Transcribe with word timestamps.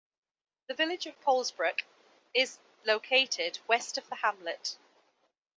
The 0.65 0.73
village 0.73 1.05
of 1.05 1.21
Polsbroek 1.21 1.83
is 2.33 2.57
located 2.85 3.59
west 3.67 3.99
of 3.99 4.09
the 4.09 4.15
hamlet. 4.15 4.75